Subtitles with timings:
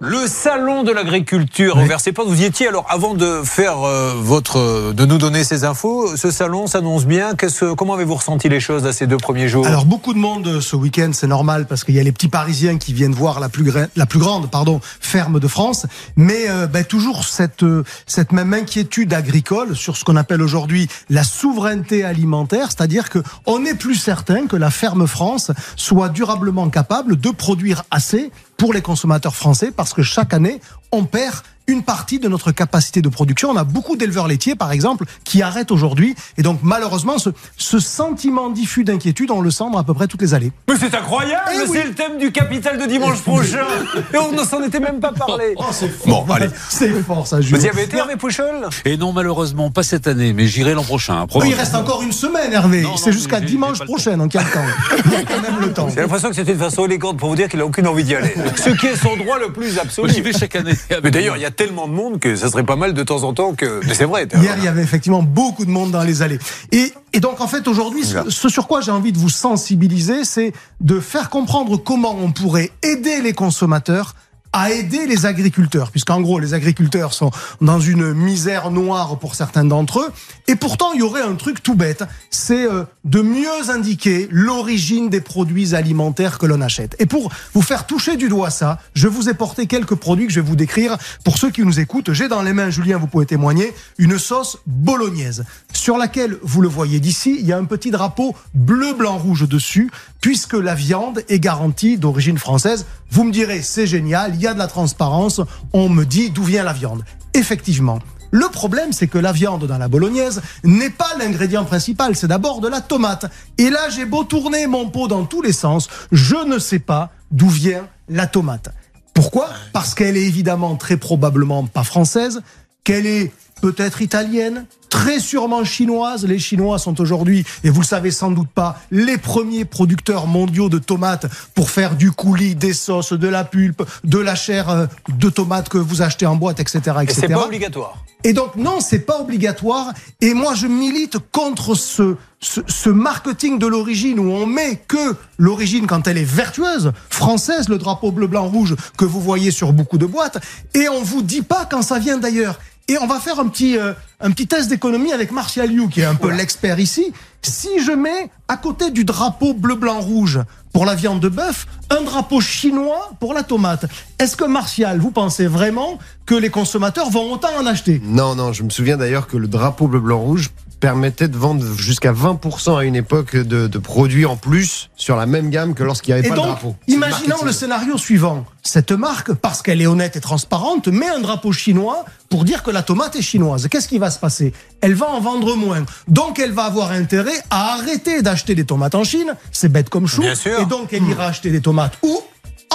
[0.00, 4.92] Le salon de l'agriculture au Verset vous y étiez alors avant de faire euh, votre,
[4.92, 6.16] de nous donner ces infos.
[6.16, 7.34] Ce salon s'annonce bien.
[7.34, 9.66] Qu'est-ce, comment avez-vous ressenti les choses à ces deux premiers jours?
[9.66, 12.28] Alors beaucoup de monde euh, ce week-end, c'est normal parce qu'il y a les petits
[12.28, 16.68] Parisiens qui viennent voir la plus, la plus grande, pardon, ferme de France, mais euh,
[16.68, 17.64] ben, toujours cette
[18.06, 23.58] cette même inquiétude agricole sur ce qu'on appelle aujourd'hui la souveraineté alimentaire, c'est-à-dire que on
[23.58, 28.82] n'est plus certain que la ferme France soit durablement capable de produire assez pour les
[28.82, 30.60] consommateurs français parce que chaque année,
[30.92, 33.50] on perd une partie de notre capacité de production.
[33.50, 36.16] On a beaucoup d'éleveurs laitiers, par exemple, qui arrêtent aujourd'hui.
[36.38, 40.06] Et donc, malheureusement, ce, ce sentiment diffus d'inquiétude, on le sent dans à peu près
[40.06, 40.50] toutes les allées.
[40.68, 43.66] Mais c'est incroyable eh C'est le thème du capital de dimanche prochain
[44.14, 46.48] Et on ne s'en était même pas parlé oh, C'est fort, bon, allez.
[46.70, 48.68] C'est fort, ça, Vous y avez été, Hervé Pouchol?
[48.86, 51.26] Et non, malheureusement, pas cette année, mais j'irai l'an prochain.
[51.44, 52.86] il reste encore une semaine, Hervé.
[52.96, 54.60] C'est jusqu'à dimanche prochain, donc il y a le temps.
[55.04, 55.88] Il y a quand même le temps.
[55.88, 58.14] J'ai l'impression que c'était une façon élégante pour vous dire qu'il n'a aucune envie d'y
[58.14, 58.34] aller.
[58.56, 60.12] Ce qui est son droit le plus absolu.
[60.12, 60.74] J'y vais chaque année.
[61.02, 63.24] Mais d'ailleurs, il y a tellement de monde que ça serait pas mal de temps
[63.24, 63.80] en temps que.
[63.86, 64.26] Mais c'est vrai.
[64.40, 66.38] Hier, il y avait effectivement beaucoup de monde dans les allées.
[66.72, 70.52] Et, et donc, en fait, aujourd'hui, ce, sur quoi j'ai envie de vous sensibiliser, c'est
[70.80, 74.14] de faire comprendre comment on pourrait aider les consommateurs
[74.52, 79.64] à aider les agriculteurs, puisqu'en gros, les agriculteurs sont dans une misère noire pour certains
[79.64, 80.12] d'entre eux.
[80.46, 85.10] Et pourtant, il y aurait un truc tout bête, c'est euh, de mieux indiquer l'origine
[85.10, 86.96] des produits alimentaires que l'on achète.
[86.98, 90.32] Et pour vous faire toucher du doigt ça, je vous ai porté quelques produits que
[90.32, 90.96] je vais vous décrire.
[91.24, 94.58] Pour ceux qui nous écoutent, j'ai dans les mains, Julien, vous pouvez témoigner, une sauce
[94.66, 99.18] bolognaise, sur laquelle, vous le voyez d'ici, il y a un petit drapeau bleu, blanc,
[99.18, 102.86] rouge dessus, puisque la viande est garantie d'origine française.
[103.10, 105.40] Vous me direz, c'est génial, il y a de la transparence,
[105.72, 107.04] on me dit d'où vient la viande.
[107.34, 107.98] Effectivement,
[108.30, 112.60] le problème, c'est que la viande dans la bolognaise n'est pas l'ingrédient principal, c'est d'abord
[112.60, 113.26] de la tomate.
[113.58, 117.10] Et là, j'ai beau tourner mon pot dans tous les sens, je ne sais pas
[117.32, 118.68] d'où vient la tomate.
[119.12, 119.48] Pourquoi?
[119.72, 122.42] Parce qu'elle est évidemment très probablement pas française,
[122.84, 124.66] qu'elle est peut-être italienne,
[124.98, 126.26] très sûrement chinoise.
[126.26, 130.68] Les Chinois sont aujourd'hui, et vous le savez sans doute pas, les premiers producteurs mondiaux
[130.68, 134.86] de tomates pour faire du coulis, des sauces, de la pulpe, de la chair euh,
[135.08, 136.78] de tomates que vous achetez en boîte, etc.
[137.02, 137.02] etc.
[137.08, 138.04] Et c'est pas obligatoire.
[138.24, 139.92] Et donc non, c'est pas obligatoire.
[140.20, 145.14] Et moi, je milite contre ce, ce, ce marketing de l'origine où on met que
[145.38, 149.72] l'origine quand elle est vertueuse, française, le drapeau bleu, blanc, rouge que vous voyez sur
[149.72, 150.38] beaucoup de boîtes,
[150.74, 152.58] et on vous dit pas quand ça vient d'ailleurs.
[152.90, 156.00] Et on va faire un petit, euh, un petit test d'économie avec Martial You, qui
[156.00, 157.12] est un peu l'expert ici.
[157.42, 160.40] Si je mets à côté du drapeau bleu, blanc, rouge
[160.72, 163.84] pour la viande de bœuf, un drapeau chinois pour la tomate,
[164.18, 168.00] est-ce que Martial, vous pensez vraiment que les consommateurs vont autant en acheter?
[168.04, 170.50] Non, non, je me souviens d'ailleurs que le drapeau bleu, blanc, rouge
[170.80, 175.26] permettait de vendre jusqu'à 20% à une époque de, de, produits en plus sur la
[175.26, 176.76] même gamme que lorsqu'il n'y avait pas donc, de drapeau.
[176.86, 178.44] Imaginons le scénario suivant.
[178.62, 182.70] Cette marque, parce qu'elle est honnête et transparente, met un drapeau chinois pour dire que
[182.70, 183.68] la tomate est chinoise.
[183.68, 184.52] Qu'est-ce qui va se passer?
[184.80, 185.84] Elle va en vendre moins.
[186.06, 189.34] Donc elle va avoir intérêt à arrêter d'acheter des tomates en Chine.
[189.50, 190.22] C'est bête comme chou.
[190.22, 192.20] Et donc elle ira acheter des tomates où?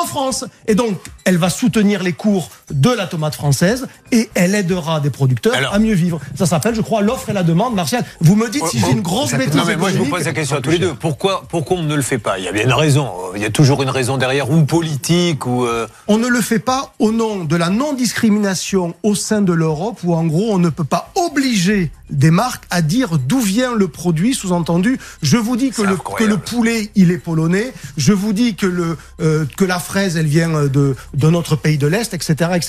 [0.00, 0.44] En France.
[0.66, 5.10] Et donc, elle va soutenir les cours de la tomate française et elle aidera des
[5.10, 6.20] producteurs à mieux vivre.
[6.34, 7.74] Ça s'appelle, je crois, l'offre et la demande.
[7.74, 9.54] Martial, vous me dites si j'ai une grosse bêtise.
[9.56, 10.94] Non, mais moi, je vous pose la question à tous les deux.
[10.94, 12.38] Pourquoi, pourquoi on ne le fait pas?
[12.38, 13.10] Il y a bien une raison.
[13.34, 15.64] Il y a toujours une raison derrière, ou politique, ou.
[15.64, 20.00] Euh, on ne le fait pas au nom de la non-discrimination au sein de l'Europe,
[20.04, 23.88] où en gros, on ne peut pas obliger des marques à dire d'où vient le
[23.88, 24.34] produit.
[24.34, 27.72] Sous-entendu, je vous dis que le, que le, poulet, il est polonais.
[27.96, 31.78] Je vous dis que, le, euh, que la fraise, elle vient de, de notre pays
[31.78, 32.50] de l'Est, etc.
[32.54, 32.61] etc.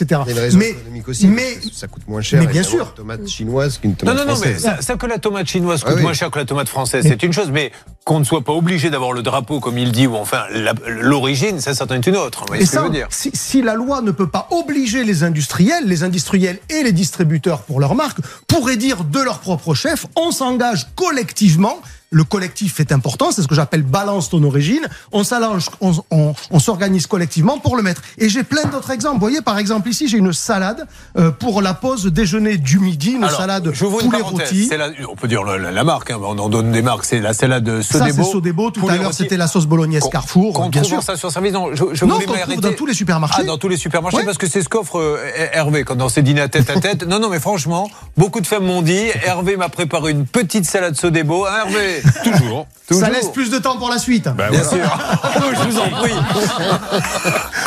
[0.55, 0.75] mais,
[1.07, 2.41] aussi, mais ça coûte moins cher.
[2.41, 2.87] Mais bien sûr.
[2.87, 4.65] Une tomate chinoise qu'une tomate non, non, française.
[4.65, 7.23] Non, mais ça, que la tomate chinoise coûte moins cher que la tomate française, c'est
[7.23, 7.51] une chose.
[7.51, 7.71] Mais
[8.05, 10.43] qu'on ne soit pas obligé d'avoir le drapeau, comme il dit, ou enfin
[10.87, 12.45] l'origine, ça, c'est une autre.
[12.55, 13.07] Et ça, dire.
[13.09, 17.61] Si, si la loi ne peut pas obliger les industriels, les industriels et les distributeurs
[17.61, 21.81] pour leur marque, pourraient dire de leur propre chef, on s'engage collectivement
[22.13, 24.85] le collectif est important, c'est ce que j'appelle balance ton origine.
[25.11, 28.01] On s'allonge, on, on, on s'organise collectivement pour le mettre.
[28.17, 29.15] Et j'ai plein d'autres exemples.
[29.15, 33.11] Vous voyez, par exemple, ici, j'ai une salade euh, pour la pause déjeuner du midi,
[33.11, 34.69] une salade je vous poulet rôti.
[35.09, 37.05] on peut dire la, marque, hein, on en donne des marques.
[37.05, 38.05] C'est la salade Sodebo.
[38.05, 38.71] Ça, c'est Sodebo.
[38.71, 40.69] Tout à l'heure, c'était la sauce bolognaise Carrefour.
[40.69, 41.01] bien sûr.
[41.01, 41.53] ça sur service.
[41.53, 42.19] Non, je, je non,
[42.59, 43.41] dans tous les supermarchés.
[43.41, 45.17] Ah, dans tous les supermarchés, parce que c'est ce qu'offre euh,
[45.51, 47.07] Hervé quand dans ses dîners tête à tête.
[47.07, 50.95] non, non, mais franchement, beaucoup de femmes m'ont dit Hervé m'a préparé une petite salade
[50.95, 51.45] Sodebo.
[51.45, 52.67] Hein, Hervé, toujours.
[52.91, 54.25] Ça laisse plus de temps pour la suite.
[54.25, 54.77] Bah, Bien sûr.
[55.53, 56.11] je vous en prie.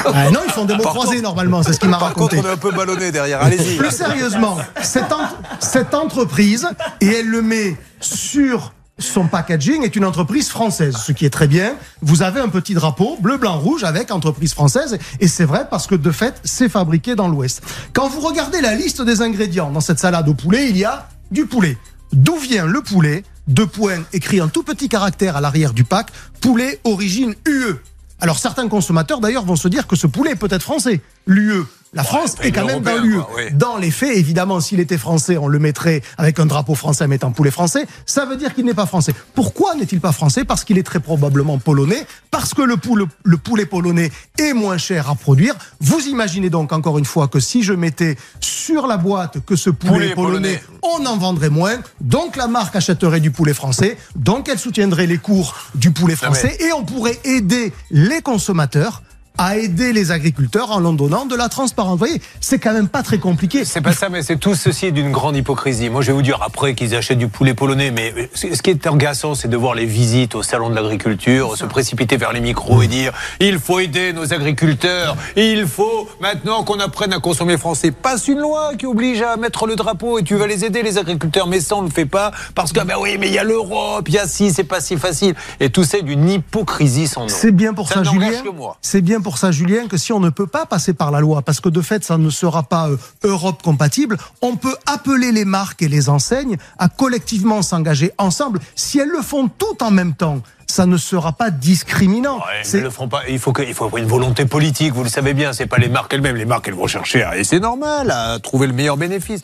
[0.05, 2.37] Ah, non, ils font des mots croisés normalement, c'est ce qu'il m'a raconté.
[2.37, 3.43] Par contre, on est un peu ballonné derrière.
[3.43, 3.77] Allez-y.
[3.77, 5.13] Plus sérieusement, cette,
[5.59, 6.69] cette entreprise,
[7.01, 11.49] et elle le met sur son packaging est une entreprise française, ce qui est très
[11.49, 11.75] bien.
[12.01, 15.87] Vous avez un petit drapeau bleu, blanc, rouge avec entreprise française, et c'est vrai parce
[15.87, 17.63] que de fait, c'est fabriqué dans l'Ouest.
[17.93, 21.09] Quand vous regardez la liste des ingrédients dans cette salade au poulet, il y a
[21.31, 21.77] du poulet.
[22.13, 26.09] D'où vient le poulet Deux points écrit en tout petit caractère à l'arrière du pack,
[26.41, 27.75] poulet origine UE.
[28.21, 31.03] Alors certains consommateurs d'ailleurs vont se dire que ce poulet est peut-être français.
[31.27, 31.65] L'UE,
[31.97, 33.19] la France est quand même dans l'UE.
[33.55, 37.33] Dans les faits, évidemment, s'il était français, on le mettrait avec un drapeau français mettant
[37.33, 37.87] poulet français.
[38.05, 39.15] Ça veut dire qu'il n'est pas français.
[39.35, 40.45] Pourquoi n'est-il pas français?
[40.45, 44.77] Parce qu'il est très probablement polonais, parce que le, poule- le poulet polonais est moins
[44.79, 45.55] cher à produire.
[45.81, 49.71] Vous imaginez donc encore une fois que si je mettais sur la boîte que ce
[49.71, 51.01] poulet, Poulet polonais, polonais.
[51.03, 51.77] on en vendrait moins.
[52.01, 53.97] Donc la marque achèterait du poulet français.
[54.17, 59.03] Donc elle soutiendrait les cours du poulet français et on pourrait aider les consommateurs
[59.39, 61.93] à aider les agriculteurs en leur donnant de la transparence.
[61.93, 63.65] Vous voyez, c'est quand même pas très compliqué.
[63.65, 65.91] C'est pas ça, mais c'est tout ceci d'une grande hypocrisie.
[65.91, 68.71] Moi, je vais vous dire après qu'ils achètent du poulet polonais, mais ce ce qui
[68.71, 72.41] est agaçant, c'est de voir les visites au salon de l'agriculture, se précipiter vers les
[72.41, 77.59] micros et dire il faut aider nos agriculteurs, il faut maintenant qu'on apprenne à consommer
[77.59, 77.91] français.
[77.91, 80.97] Passe une loi qui oblige à mettre le drapeau et tu vas les aider les
[80.97, 83.45] agriculteurs, mais ça on le fait pas parce que ben oui, mais il y a
[83.45, 85.35] l'Europe, il y a si, c'est pas si facile.
[85.61, 87.29] Et tout c'est d'une hypocrisie sans nom.
[87.29, 88.73] C'est bien pour ça, n'engage Julien.
[88.81, 91.43] C'est bien pour ça, Julien, que si on ne peut pas passer par la loi,
[91.43, 95.45] parce que de fait, ça ne sera pas euh, Europe compatible, on peut appeler les
[95.45, 98.61] marques et les enseignes à collectivement s'engager ensemble.
[98.77, 102.39] Si elles le font toutes en même temps, ça ne sera pas discriminant.
[102.39, 103.23] Ouais, ils ne le feront pas.
[103.29, 105.53] Il faut, que, il faut avoir une volonté politique, vous le savez bien.
[105.53, 106.37] C'est pas les marques elles-mêmes.
[106.37, 109.41] Les marques, elles vont chercher, à- et c'est normal, à trouver le meilleur bénéfice.